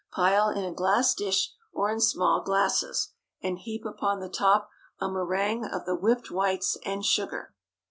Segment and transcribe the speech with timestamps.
[0.11, 3.09] Pile in a glass dish, or in small glasses,
[3.43, 4.67] and heap upon the top
[4.99, 7.53] a méringue of the whipped whites and sugar.